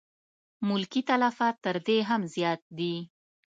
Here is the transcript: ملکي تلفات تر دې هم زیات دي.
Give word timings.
ملکي 0.67 1.01
تلفات 1.09 1.55
تر 1.65 1.75
دې 1.85 1.97
هم 2.09 2.21
زیات 2.35 2.61
دي. 2.77 2.95